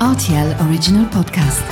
[0.00, 1.62] RTL Original Podcast.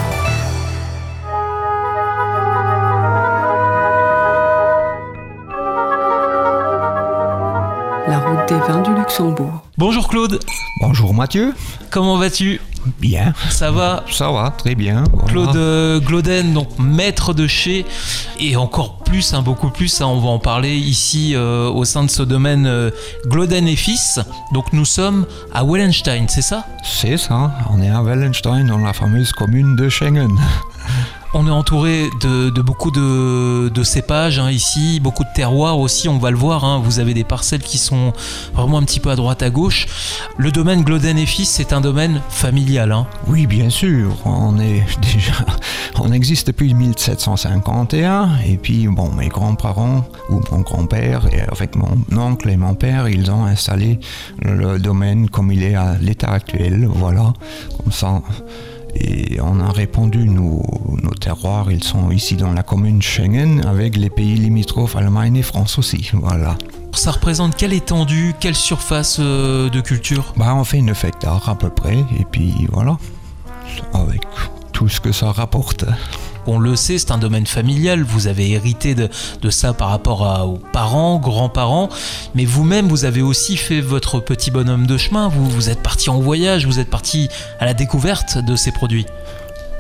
[8.07, 9.63] La route des vins du Luxembourg.
[9.79, 10.39] Bonjour Claude,
[10.81, 11.55] Bonjour Mathieu.
[11.91, 12.61] comment vas-tu?
[13.01, 13.33] Bien.
[13.49, 14.05] Ça va?
[14.11, 15.05] Ça va, très bien.
[15.13, 15.29] Voilà.
[15.29, 17.87] Claude euh, Glauden, donc maître de chez,
[18.39, 18.99] et encore
[19.33, 22.67] hein, beaucoup plus, hein, on va en parler ici euh, au sein de ce domaine
[22.67, 22.91] euh,
[23.27, 24.19] Glauden et Fils.
[24.53, 26.67] Donc nous sommes à Wellenstein, c'est ça?
[26.83, 30.29] C'est ça, on est à Wallenstein, dans la fameuse commune de Schengen.
[31.37, 36.31] On est entouré de, beaucoup de, cépages hein, ici, beaucoup de terroirs aussi, on va
[36.31, 36.65] le voir.
[36.65, 36.81] hein.
[36.83, 38.13] Vous avez des parcelles qui sont
[38.55, 39.87] vraiment un petit peu à droite à gauche.
[40.39, 42.93] Le domaine Glauden et Fils, c'est un domaine familial.
[42.93, 43.09] hein.
[43.27, 45.35] Oui, bien sûr, on est déjà,
[45.99, 51.99] on existe depuis 1751, et puis bon, mes grands-parents ou mon grand-père et avec mon
[52.17, 53.99] oncle et mon père, ils ont installé
[54.41, 57.33] le domaine comme il est à l'état actuel, voilà,
[57.83, 58.23] comme ça.
[58.95, 60.63] Et on a répandu nos,
[61.03, 65.43] nos terroirs, ils sont ici dans la commune Schengen avec les pays limitrophes Allemagne et
[65.43, 66.57] France aussi, voilà.
[66.93, 70.33] Ça représente quelle étendue, quelle surface euh, de culture?
[70.37, 72.97] Bah, on fait 9 hectares à peu près, et puis voilà,
[73.93, 74.23] avec
[74.73, 75.85] tout ce que ça rapporte.
[76.47, 79.09] On le sait, c'est un domaine familial, vous avez hérité de,
[79.41, 81.89] de ça par rapport à- aux parents, grands-parents,
[82.35, 86.11] mais vous-même, vous avez aussi fait votre petit bonhomme de chemin, vous, vous êtes parti
[86.11, 87.29] en voyage, vous êtes parti
[87.61, 89.07] à la découverte de ces produits.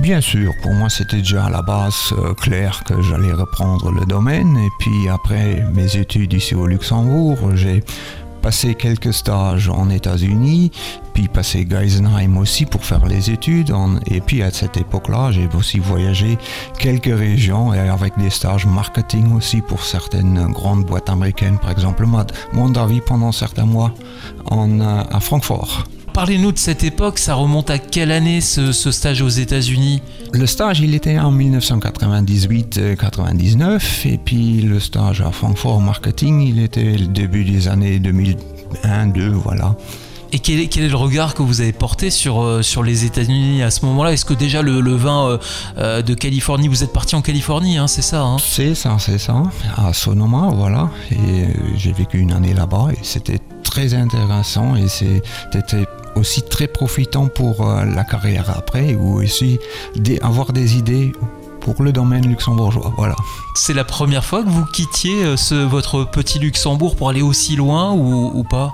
[0.00, 4.04] Bien sûr, pour moi c'était déjà à la base euh, clair que j'allais reprendre le
[4.04, 7.84] domaine, et puis après mes études ici au Luxembourg, j'ai
[8.44, 10.70] passé quelques stages en États-Unis,
[11.14, 13.72] puis passé Geisenheim aussi pour faire les études,
[14.04, 16.36] et puis à cette époque-là, j'ai aussi voyagé
[16.78, 22.04] quelques régions et avec des stages marketing aussi pour certaines grandes boîtes américaines, par exemple
[22.52, 23.94] Mondavi pendant certains mois
[24.52, 25.84] euh, à Francfort.
[26.14, 30.00] Parlez-nous de cette époque, ça remonte à quelle année ce, ce stage aux États-Unis?
[30.32, 36.96] Le stage, il était en 1998-99, et puis le stage à Francfort Marketing, il était
[36.96, 39.74] le début des années 2001-2002, voilà.
[40.30, 43.04] Et quel est, quel est le regard que vous avez porté sur, euh, sur les
[43.04, 44.12] États-Unis à ce moment-là?
[44.12, 45.38] Est-ce que déjà le, le vin euh,
[45.78, 48.36] euh, de Californie, vous êtes parti en Californie, hein, c'est ça hein?
[48.38, 49.42] C'est ça, c'est ça,
[49.76, 50.90] à Sonoma, voilà.
[51.10, 55.86] Et euh, j'ai vécu une année là-bas, et c'était très intéressant, et c'était
[56.16, 59.58] aussi très profitant pour euh, la carrière après, ou aussi
[60.22, 61.12] avoir des idées
[61.60, 63.16] pour le domaine luxembourgeois, voilà.
[63.54, 67.56] C'est la première fois que vous quittiez euh, ce, votre petit Luxembourg pour aller aussi
[67.56, 68.72] loin ou pas?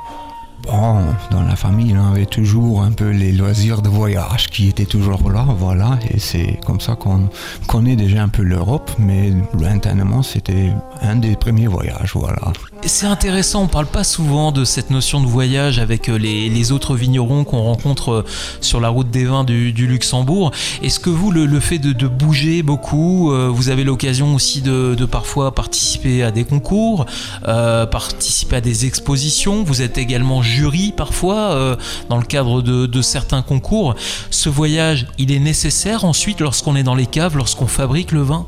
[0.63, 0.99] Bon,
[1.31, 5.31] dans la famille, on avait toujours un peu les loisirs de voyage qui étaient toujours
[5.31, 7.29] là, voilà, et c'est comme ça qu'on
[7.67, 10.71] connaît déjà un peu l'Europe, mais lointainement, c'était
[11.03, 12.53] un des premiers voyages, voilà.
[12.87, 16.95] C'est intéressant, on parle pas souvent de cette notion de voyage avec euh, les, autres
[16.95, 18.25] vignerons qu'on rencontre euh,
[18.61, 20.51] sur la route des vins du, Luxembourg.
[20.83, 25.55] Est-ce que vous, le, fait de, bouger beaucoup, euh, vous avez l'occasion aussi de, parfois
[25.55, 27.07] participer à des concours,
[27.45, 31.77] participer à des expositions, vous êtes également jury parfois euh,
[32.09, 33.95] dans le cadre de, certains concours.
[34.31, 38.47] Ce voyage, il est nécessaire ensuite lorsqu'on est dans les caves, lorsqu'on fabrique le vin?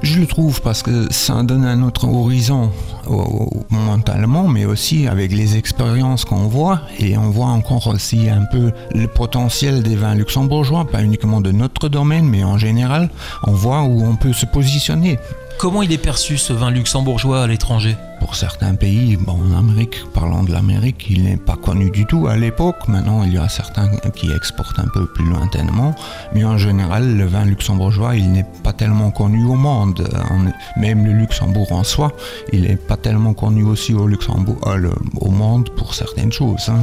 [0.00, 2.70] Je le trouve parce que ça donne un autre horizon
[3.70, 8.70] mentalement, mais aussi avec les expériences qu'on voit, et on voit encore aussi un peu
[8.94, 13.10] le potentiel des vins luxembourgeois, pas uniquement de notre domaine, mais en général,
[13.44, 15.18] on voit où on peut se positionner.
[15.58, 19.96] Comment il est perçu ce vin luxembourgeois à l'étranger Pour certains pays, bon, en Amérique,
[20.14, 22.86] parlant de l'Amérique, il n'est pas connu du tout à l'époque.
[22.86, 25.96] Maintenant, il y a certains qui exportent un peu plus lointainement.
[26.32, 30.08] Mais en général, le vin luxembourgeois, il n'est pas tellement connu au monde.
[30.76, 32.12] Même le Luxembourg en soi,
[32.52, 34.90] il n'est pas tellement connu aussi au Luxembourg, euh,
[35.20, 36.68] au monde pour certaines choses.
[36.68, 36.82] hein.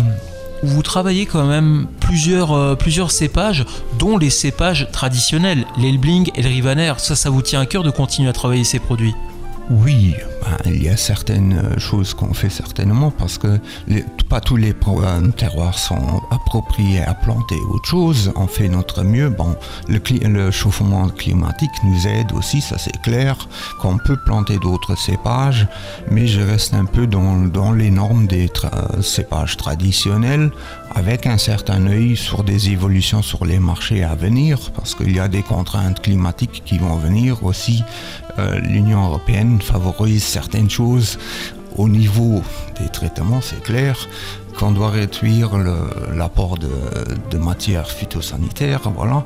[0.63, 3.65] Vous travaillez quand même plusieurs, euh, plusieurs cépages,
[3.99, 6.93] dont les cépages traditionnels, l'Elbling et le Rivaner.
[6.97, 9.13] Ça, ça vous tient à cœur de continuer à travailler ces produits?
[9.71, 13.59] Oui, ben, il y a certaines euh, choses qu'on fait certainement parce que
[14.29, 18.31] pas tous les euh, terroirs sont appropriés à planter autre chose.
[18.35, 19.35] On fait notre mieux.
[19.87, 23.47] Le, chauffement climatique nous aide aussi, ça c'est clair,
[23.81, 25.67] qu'on peut planter d'autres cépages,
[26.11, 30.51] mais je reste un peu dans, les normes des tra- cépages traditionnels
[30.95, 35.19] avec un certain œil sur des évolutions sur les marchés à venir parce qu'il y
[35.19, 37.83] a des contraintes climatiques qui vont venir aussi.
[38.39, 41.19] Euh, L'Union européenne favorise certaines choses
[41.77, 42.41] au niveau
[42.79, 44.07] des traitements, c'est clair,
[44.57, 45.51] qu'on doit réduire
[46.13, 46.69] l'apport de,
[47.29, 49.25] de matières phytosanitaires, voilà.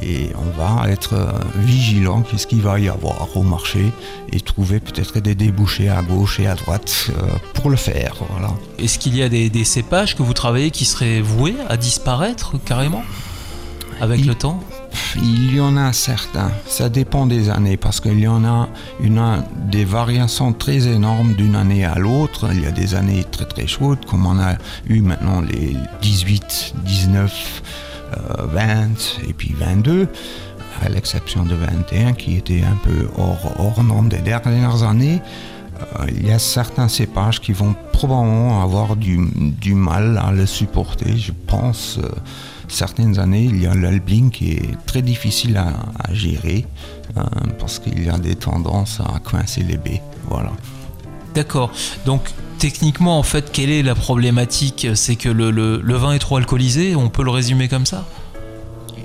[0.00, 1.14] Et on va être
[1.56, 3.92] vigilant qu'est-ce qu'il va y avoir au marché
[4.32, 8.52] et trouver peut-être des débouchés à gauche et à droite euh, pour le faire, voilà.
[8.78, 12.56] Est-ce qu'il y a des, des cépages que vous travaillez qui seraient voués à disparaître
[12.64, 13.04] carrément
[14.00, 14.60] avec le temps?
[15.16, 16.50] Il y en a certains.
[16.66, 18.68] Ça dépend des années parce qu'il y en a,
[19.00, 22.48] une des variations très énormes d'une année à l'autre.
[22.52, 24.56] Il y a des années très très chaudes, comme on a
[24.88, 27.62] eu maintenant les 18, 19,
[28.52, 30.08] 20 et puis 22
[30.84, 35.20] à l'exception de 21 qui était un peu hors, hors norme des dernières années.
[36.00, 40.46] Euh, il y a certains cépages qui vont probablement avoir du, du mal à le
[40.46, 41.16] supporter.
[41.16, 42.08] Je pense, euh,
[42.68, 46.66] certaines années, il y a l'albling qui est très difficile à, à gérer
[47.16, 47.22] euh,
[47.58, 50.02] parce qu'il y a des tendances à coincer les baies.
[50.28, 50.52] Voilà.
[51.34, 51.72] D'accord.
[52.04, 54.86] Donc, techniquement, en fait, quelle est la problématique?
[54.94, 58.06] C'est que le, le, le vin est trop alcoolisé On peut le résumer comme ça?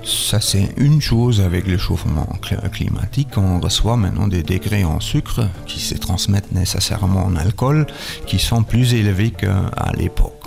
[0.04, 2.26] Ça, c'est une chose avec le chauffement
[2.72, 3.36] climatique.
[3.36, 7.86] On reçoit maintenant des degrés en sucre qui se transmettent nécessairement en alcool,
[8.26, 10.37] qui sont plus élevés qu'à l'époque.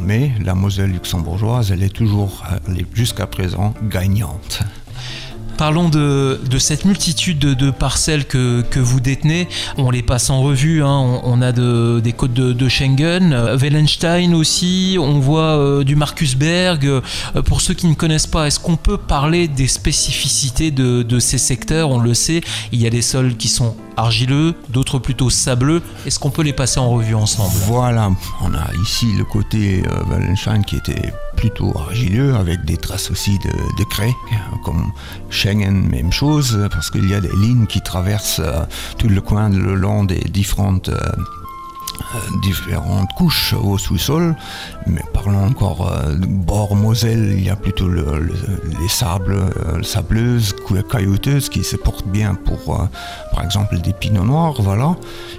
[0.00, 2.44] Mais la Moselle luxembourgeoise, elle est toujours,
[2.94, 4.64] jusqu'à présent, gagnante.
[5.58, 9.48] Parlons de, cette multitude de, parcelles que, vous détenez.
[9.76, 10.84] On les passe en revue.
[10.84, 11.20] Hein.
[11.24, 14.96] On, a des côtes de, Schengen, euh, Wellenstein aussi.
[15.00, 16.86] On voit euh, du Markusberg.
[16.86, 17.00] Euh,
[17.44, 21.90] pour ceux qui ne connaissent pas, est-ce qu'on peut parler des spécificités de, ces secteurs?
[21.90, 22.40] On le sait,
[22.70, 25.82] il y a des sols qui sont argileux, d'autres plutôt sableux.
[26.06, 27.54] Est-ce qu'on peut les passer en revue ensemble?
[27.66, 28.10] Voilà,
[28.42, 33.50] on a ici le côté Wellenstein qui était plutôt argileux avec des traces aussi de,
[33.50, 34.14] de craie,
[34.64, 34.92] comme
[35.30, 38.64] Schengen, même chose, parce qu'il y a des lignes qui traversent euh,
[38.98, 41.37] tout le coin le long des différentes euh, euh,
[42.42, 44.36] différentes couches au sous-sol,
[44.86, 50.54] mais parlons encore euh, bord Moselle, il y a plutôt les sables, euh, sableuses,
[50.90, 52.88] caillouteuses qui se portent bien pour,
[53.32, 54.96] par exemple, des pinots noirs, voilà.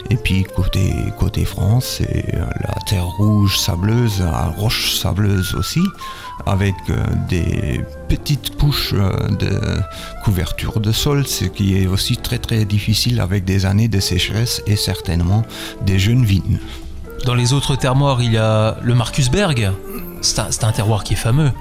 [0.10, 5.84] Et puis côté, côté France, c'est la terre rouge sableuse, la roche sableuse aussi,
[6.46, 6.76] avec
[7.28, 9.60] des petites couches de
[10.24, 14.62] couverture de sol, ce qui est aussi très très difficile avec des années de sécheresse
[14.68, 15.44] et certainement
[15.86, 16.60] des jeunes vignes.
[17.26, 19.72] Dans les autres terroirs, il y a le Marcusberg.
[20.22, 21.52] C'est un, terroir qui est fameux.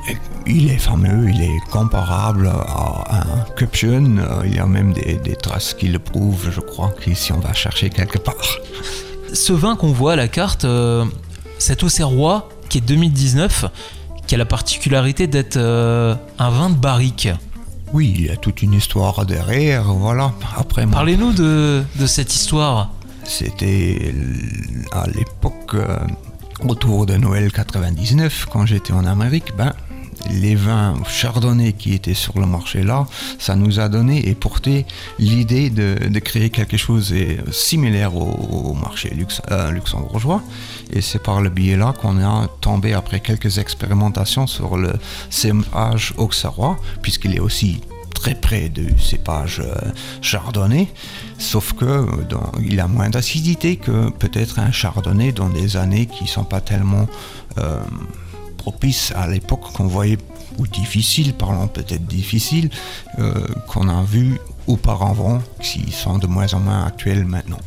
[0.47, 4.21] Il est fameux, il est comparable à un Cupchen.
[4.45, 7.91] Il y a même des, traces qui le prouvent, je crois, si on va chercher
[7.91, 8.59] quelque part.
[9.33, 11.05] Ce vin qu'on voit à la carte, euh,
[11.59, 13.67] cet Auxerrois, qui est 2019,
[14.29, 17.29] qui a la particularité d'être euh, un vin de barrique.
[17.95, 20.35] Oui, il y a toute une histoire derrière, voilà.
[20.57, 22.93] Après, Parlez-nous de, de cette histoire.
[23.25, 24.15] C'était
[24.93, 25.97] à l'époque, euh,
[26.69, 29.73] autour de Noël 99, quand j'étais en Amérique, ben,
[30.31, 33.07] les vins chardonnay qui étaient sur le marché là,
[33.39, 34.85] ça nous a donné et porté
[35.19, 39.13] l'idée de, créer quelque chose de similaire au, marché
[39.51, 40.43] euh, luxembourgeois.
[40.93, 44.94] Et c'est par le biais là qu'on a tombé après quelques expérimentations sur le
[45.31, 47.81] cépage auxerrois, puisqu'il est aussi
[48.14, 49.75] très près du cépage euh,
[50.23, 50.88] chardonnay,
[51.38, 52.06] sauf que euh,
[52.61, 56.61] il a moins d'acidité que peut-être un chardonnay dans des années qui ne sont pas
[56.61, 57.06] tellement
[57.58, 57.81] euh,
[58.56, 60.19] propices à l'époque qu'on voyait,
[60.58, 62.69] ou difficiles, parlons peut-être difficiles,
[63.69, 67.61] qu'on a vu auparavant, qui sont de moins en moins actuels maintenant.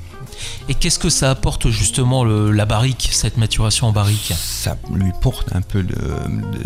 [0.70, 4.34] Et qu'est-ce que ça apporte justement la barrique, cette maturation en barrique?
[4.36, 5.96] Ça lui porte un peu de,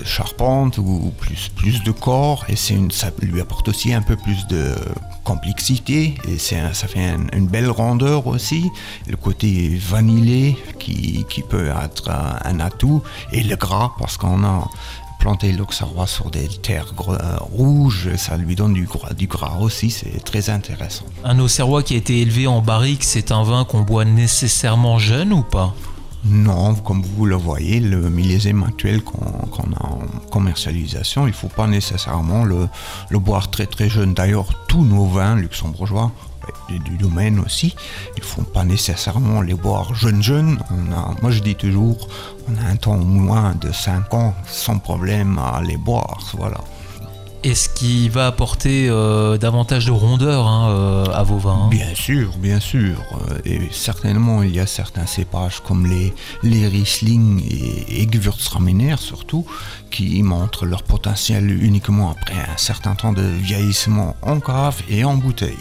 [0.04, 4.76] charpente ou plus, plus de corps et ça lui apporte aussi un peu plus de
[5.24, 8.70] complexité et ça fait une belle rondeur aussi.
[9.08, 13.02] Le côté vanillé qui, qui peut être un atout
[13.32, 14.70] et le gras parce qu'on a
[15.26, 19.90] planter l'auxerrois sur des terres euh, rouges, ça lui donne du gras, du gras aussi,
[19.90, 21.06] c'est très intéressant.
[21.24, 25.34] Un auxerrois qui a été élevé en barrique, c'est un vin qu'on boit nécessairement jeune
[25.34, 25.74] ou pas?
[26.28, 30.00] Non, comme vous le voyez, le millésime actuel qu'on a en
[30.32, 32.68] commercialisation, il ne faut pas nécessairement le,
[33.20, 34.14] boire très très jeune.
[34.16, 36.12] D'ailleurs, tous nos vins luxembourgeois
[36.70, 37.76] du domaine aussi.
[38.18, 40.60] Il ne faut pas nécessairement les boire jeunes jeunes.
[41.22, 42.08] Moi je dis toujours,
[42.48, 46.20] on a un temps moins de 5 ans sans problème à les boire.
[46.38, 46.58] Voilà.
[47.46, 51.66] Et ce qui va apporter euh, davantage de rondeur hein, euh, à vos vins.
[51.66, 51.70] Hein.
[51.70, 52.98] Bien sûr, bien sûr.
[53.30, 56.12] Euh, et certainement, il y a certains cépages comme les,
[56.42, 59.46] les Riesling et, et Gewürztraminer surtout,
[59.92, 65.16] qui montrent leur potentiel uniquement après un certain temps de vieillissement en cave et en
[65.16, 65.54] bouteille.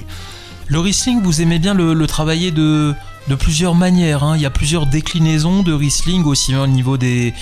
[0.66, 2.94] Le Riesling, vous aimez bien le, travailler de,
[3.28, 4.25] de plusieurs manières.
[4.25, 4.37] Hein.
[4.37, 7.35] Il y a plusieurs déclinaisons de Riesling, aussi bien au niveau des,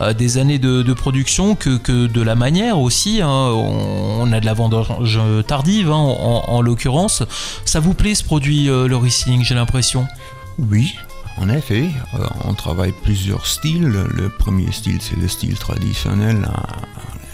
[0.00, 3.20] euh, des années de, production que, que, de la manière aussi.
[3.22, 3.28] Hein.
[3.28, 7.22] On, a de la vendange tardive, hein, en, l'occurrence.
[7.64, 10.06] Ça vous plaît ce produit, euh, le Riesling, j'ai l'impression?
[10.58, 10.94] Oui,
[11.38, 11.90] en effet.
[12.14, 13.88] Euh, on travaille plusieurs styles.
[13.88, 16.48] Le premier style, c'est le style traditionnel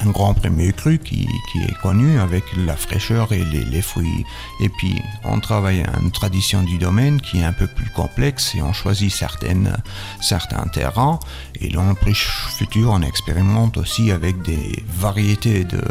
[0.04, 4.24] un grand premier cru qui, qui, est connu avec la fraîcheur et les, fruits.
[4.60, 8.62] Et puis on travaille une tradition du domaine qui est un peu plus complexe et
[8.62, 9.76] on choisit certaines,
[10.20, 11.18] certains terrains.
[11.60, 15.82] Et dans le futur, on expérimente aussi avec des variétés de,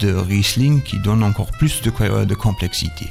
[0.00, 3.10] de Riesling qui donnent encore plus de, de complexité.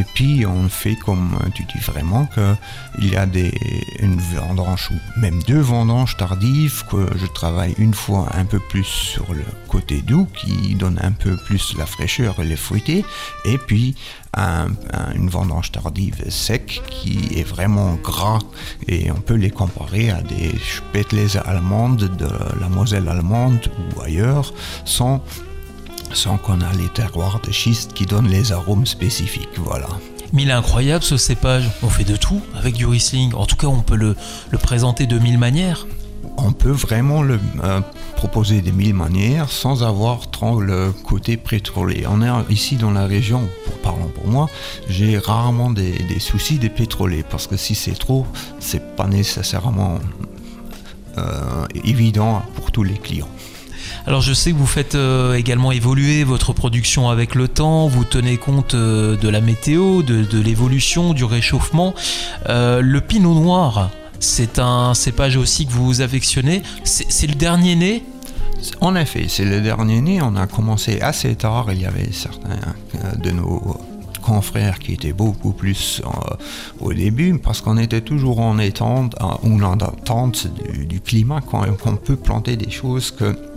[0.00, 3.52] Et puis on fait comme tu dis vraiment qu'il y a des,
[3.98, 8.84] une vendange ou même deux vendanges tardives que je travaille une fois un peu plus
[8.84, 13.04] sur le côté doux qui donne un peu plus la fraîcheur et les fruités
[13.44, 13.94] et puis
[14.34, 18.38] un, un, une vendange tardive sec qui est vraiment gras
[18.88, 24.54] et on peut les comparer à des Spätlese allemandes de la Moselle allemande ou ailleurs
[24.86, 25.22] sans
[26.12, 29.48] sans qu'on a les terroirs de schiste qui donnent les arômes spécifiques.
[29.56, 29.88] Voilà.
[30.32, 31.68] Mais il est incroyable ce cépage.
[31.82, 33.34] On fait de tout avec du Riesling.
[33.34, 34.14] En tout cas, on peut le,
[34.50, 35.86] le présenter de mille manières.
[36.36, 37.80] On peut vraiment le euh,
[38.16, 42.04] proposer de mille manières sans avoir trop le côté pétrolier.
[42.08, 44.48] On est ici dans la région, pour, parlons pour moi,
[44.88, 48.26] j'ai rarement des, des, soucis des pétroliers parce que si c'est trop,
[48.58, 49.98] c'est pas nécessairement
[51.18, 53.28] euh, évident pour tous les clients.
[54.06, 58.04] Alors je sais que vous faites euh, également évoluer votre production avec le temps, vous
[58.04, 61.94] tenez compte euh, de la météo, de, l'évolution, du réchauffement.
[62.48, 66.62] Euh, le pinot noir, c'est un cépage aussi que vous affectionnez.
[66.84, 68.04] C'est le dernier né?
[68.80, 70.20] En effet, c'est le dernier né.
[70.22, 71.66] On a commencé assez tard.
[71.72, 72.58] Il y avait certains
[73.18, 73.80] de nos
[74.22, 76.02] confrères qui étaient beaucoup plus
[76.80, 81.96] au début parce qu'on était toujours en étente en attente du, du climat qu'on qu
[82.04, 83.49] peut planter des choses que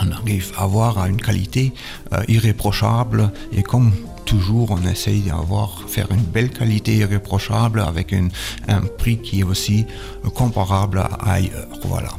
[0.00, 1.72] on arrive à avoir une qualité
[2.12, 3.92] euh, irréprochable et comme
[4.24, 9.86] toujours on essaye d'avoir faire une belle qualité irréprochable avec un prix qui est aussi
[10.34, 11.66] comparable à ailleurs.
[11.84, 12.10] Voilà.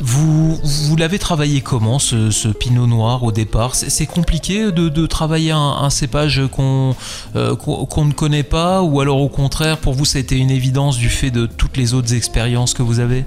[0.00, 3.74] Vous, vous l'avez travaillé comment ce, pinot noir au départ?
[3.74, 6.94] C'est compliqué de, travailler un, cépage qu'on
[7.36, 10.96] euh, ne connaît pas ou alors au contraire pour vous ça a été une évidence
[10.96, 13.24] du fait de toutes les autres expériences que vous avez?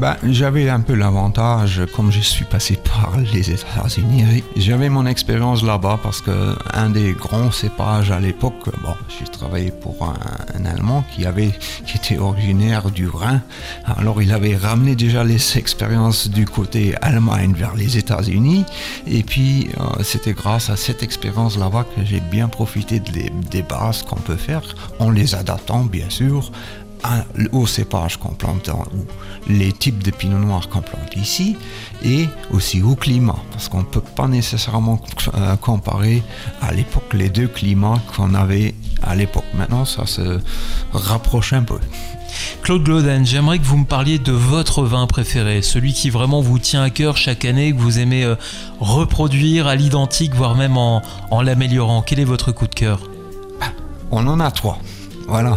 [0.00, 5.62] Ben, j'avais un peu l'avantage, comme je suis passé par les États-Unis, j'avais mon expérience
[5.62, 11.04] là-bas parce que un des grands cépages à l'époque, bon, j'ai travaillé pour un, Allemand
[11.14, 11.52] qui avait,
[11.86, 13.42] qui était originaire du Rhin.
[13.84, 18.64] Alors, il avait ramené déjà les expériences du côté Allemagne vers les États-Unis.
[19.06, 24.02] Et puis, euh, c'était grâce à cette expérience là-bas que j'ai bien profité des bases
[24.02, 24.62] qu'on peut faire,
[24.98, 26.50] en les adaptant bien sûr
[27.52, 29.04] au cépage qu'on plante ou
[29.52, 31.56] les types de pinot noir qu'on plante ici
[32.02, 35.00] et aussi au climat parce qu'on ne peut pas nécessairement
[35.34, 36.22] euh, comparer
[36.62, 40.40] à l'époque les deux climats qu'on avait à l'époque maintenant ça se
[40.92, 41.78] rapproche un peu
[42.62, 46.58] Claude Gloden, j'aimerais que vous me parliez de votre vin préféré, celui qui vraiment vous
[46.58, 48.34] tient à cœur chaque année, que vous aimez euh,
[48.80, 52.02] reproduire à l'identique, voire même en, en l'améliorant.
[52.02, 52.98] Quel est votre coup de cœur?
[54.10, 54.78] On en a trois.
[55.26, 55.54] Voilà.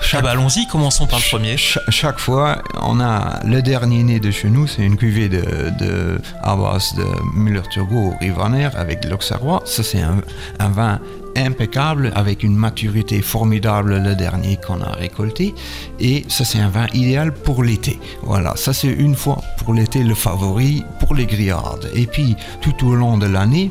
[0.00, 1.56] Chaque, ah bah allons-y, commençons par le premier.
[1.56, 5.42] Ch chaque fois, on a le dernier né de chez nous, c'est une cuvée de,
[5.78, 9.62] de à base de Müller-Turgot Rivaner avec de l'Auxerrois.
[9.64, 10.18] Ça, c'est un,
[10.58, 11.00] un, vin
[11.36, 15.54] impeccable avec une maturité formidable le dernier qu'on a récolté
[16.00, 20.02] et ça c'est un vin idéal pour l'été voilà ça c'est une fois pour l'été
[20.02, 23.70] le favori pour les grillades et puis tout au long de l'année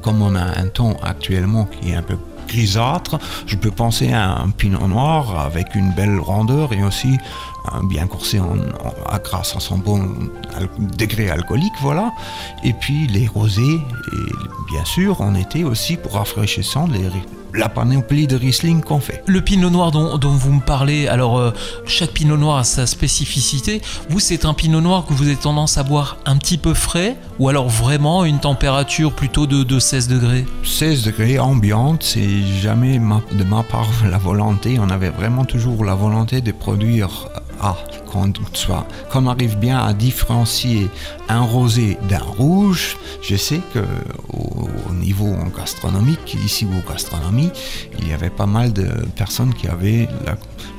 [0.00, 2.16] comme on a un ton actuellement qui est un peu
[2.46, 3.18] grisâtre.
[3.46, 7.18] Je peux penser à un pinot noir avec une belle rondeur et aussi
[7.84, 10.08] bien coursé en, en, grâce à son bon
[10.78, 12.12] degré alcoolique, voilà.
[12.62, 17.08] Et puis les rosés, et bien sûr en été aussi pour rafraîchissant les
[17.54, 19.22] la panoplie de Riesling qu'on fait.
[19.26, 21.52] Le pinot noir dont, dont, vous me parlez, alors euh,
[21.86, 23.80] chaque pinot noir a sa spécificité.
[24.10, 27.16] Vous, c'est un pinot noir que vous avez tendance à boire un petit peu frais
[27.38, 30.44] ou alors vraiment une température plutôt de, de 16 degrés?
[30.64, 34.78] 16 degrés ambiante, c'est jamais ma, de ma part la volonté.
[34.80, 37.28] On avait vraiment toujours la volonté de produire
[37.64, 37.76] à
[39.10, 40.88] qu'on arrive bien à différencier
[41.28, 43.80] un rosé d'un rouge je sais que
[44.32, 47.50] au, au niveau gastronomique ici au gastronomie
[47.98, 50.08] il y avait pas mal de personnes qui avaient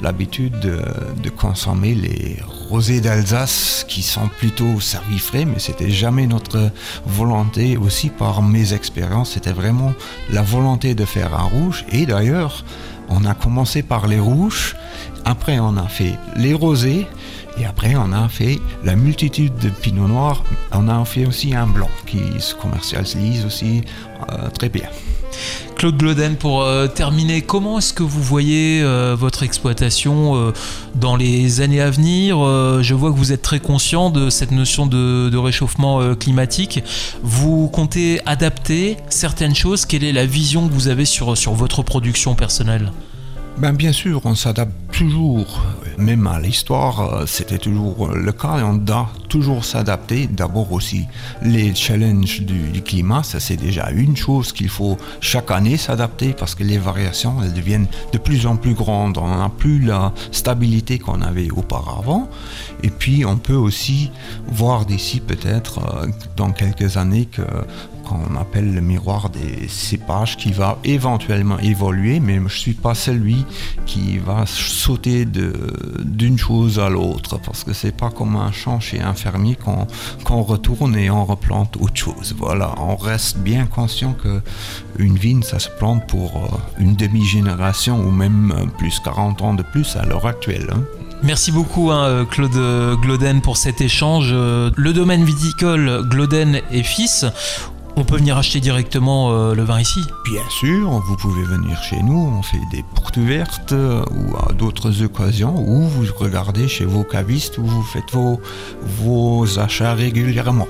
[0.02, 0.80] l'habitude de,
[1.22, 2.40] de consommer les
[2.70, 6.72] rosés d'Alsace qui sont plutôt servis frais mais c'était jamais notre
[7.06, 9.32] volonté aussi par mes expériences.
[9.32, 9.94] C'était vraiment
[10.30, 11.86] la volonté de faire un rouge.
[11.92, 12.64] Et d'ailleurs
[13.10, 14.76] on a commencé par les rouges
[15.26, 17.08] après on a fait les rosés
[17.58, 20.44] Et après, on a fait la multitude de pinot noir.
[20.74, 23.82] On a fait aussi un blanc qui se commercialise aussi
[24.30, 24.90] euh, très bien.
[25.76, 30.54] Claude Gloden, pour euh, terminer, comment est-ce que vous voyez euh, votre exploitation euh,
[30.96, 32.38] dans les années à venir?
[32.82, 36.84] Je vois que vous êtes très conscient de cette notion de, réchauffement climatique.
[37.22, 39.86] Vous comptez adapter certaines choses?
[39.86, 42.92] Quelle est la vision que vous avez sur votre production personnelle?
[43.58, 45.62] Ben, Bien sûr, on s'adapte toujours,
[45.98, 50.28] même à l'histoire, euh, c'était toujours le cas et on doit toujours s'adapter.
[50.28, 51.06] D'abord aussi,
[51.42, 56.56] les challenges du, climat, ça c'est déjà une chose qu'il faut chaque année s'adapter parce
[56.56, 59.18] que les variations, elles deviennent de plus en plus grandes.
[59.18, 62.30] On n'a plus la stabilité qu'on avait auparavant.
[62.84, 64.12] Et puis, on peut aussi
[64.48, 66.08] voir d'ici peut-être euh,
[66.38, 67.42] dans quelques années que
[68.06, 72.96] qu'on appelle le miroir des cépages qui va éventuellement évoluer, mais je ne suis pas
[72.96, 73.46] celui
[73.86, 79.02] qui va sauter d'une chose à l'autre, parce que c'est pas comme un champ chez
[79.02, 79.58] un fermier
[80.24, 82.36] qu'on retourne et on replante autre chose.
[82.38, 84.42] Voilà, on reste bien conscient que
[84.98, 89.54] une vigne, ça se plante pour euh, une demi-génération ou même euh, plus 40 ans
[89.54, 90.70] de plus à l'heure actuelle.
[90.72, 90.84] Hein.
[91.24, 94.32] Merci beaucoup hein, euh, Claude Gloden pour cet échange.
[94.34, 97.26] Le domaine viticole Gloden et Fils,
[97.96, 102.02] on peut venir acheter directement euh, le vin ici Bien sûr, vous pouvez venir chez
[102.02, 106.86] nous, on fait des portes ouvertes euh, ou à d'autres occasions où vous regardez chez
[106.86, 108.40] vos cavistes où vous faites vos,
[108.82, 110.68] vos achats régulièrement.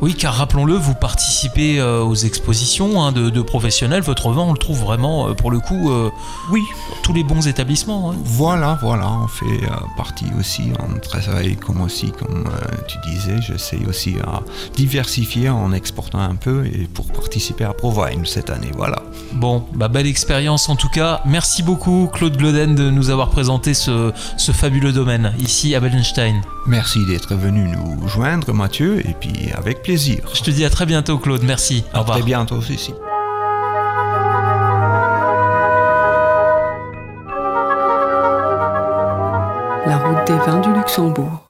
[0.00, 4.02] Oui, car rappelons-le, vous participez euh, aux expositions hein, de, professionnels.
[4.02, 6.10] Votre vin, on le trouve vraiment, euh, pour le coup, euh,
[6.50, 6.62] oui,
[7.02, 8.12] tous les bons établissements.
[8.12, 8.16] Hein.
[8.24, 9.60] Voilà, voilà, on fait
[9.96, 12.48] partie aussi, on travaille comme aussi, comme
[12.86, 14.40] tu disais, j'essaie aussi à
[14.74, 19.02] diversifier en exportant un peu et pour participer à Provine cette année, voilà.
[19.32, 21.20] Bon, bah, belle expérience en tout cas.
[21.26, 26.42] Merci beaucoup Claude Gloden de nous avoir présenté ce, ce fabuleux domaine ici à Bellenstein.
[26.68, 30.18] Merci d'être venu nous joindre Mathieu et puis avec plaisir.
[30.34, 31.82] Je te dis à très bientôt Claude, merci.
[31.94, 32.92] À très bientôt aussi.
[39.86, 41.40] La route des vins du Luxembourg.